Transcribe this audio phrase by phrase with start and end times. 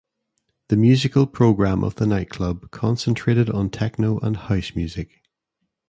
[0.69, 5.21] The musical program of the nightclub concentrated on techno and house music.